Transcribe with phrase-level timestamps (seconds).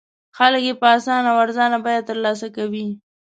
[0.37, 2.87] خلک یې په اسانه او ارزانه بیه تر لاسه کوي.